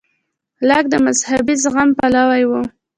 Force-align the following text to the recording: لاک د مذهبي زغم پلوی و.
لاک 0.67 0.85
د 0.91 0.95
مذهبي 1.05 1.55
زغم 1.63 1.89
پلوی 1.97 2.43
و. 2.49 2.51